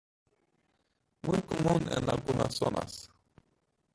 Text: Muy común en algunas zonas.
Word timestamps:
Muy 1.21 1.39
común 1.43 1.87
en 1.95 2.09
algunas 2.09 2.55
zonas. 2.55 3.11